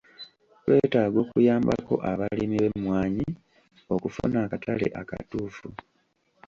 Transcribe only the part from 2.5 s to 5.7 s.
b'emmwanyi okufuna akatale akatuufu.